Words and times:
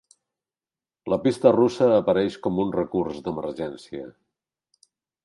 La 1.13 1.19
pista 1.25 1.51
russa 1.55 1.89
apareix 1.97 2.37
com 2.47 2.57
un 2.63 2.71
recurs 2.79 3.21
d’emergència. 3.29 4.09